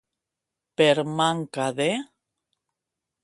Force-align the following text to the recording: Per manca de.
Per 0.81 0.95
manca 1.19 1.67
de. 1.81 1.87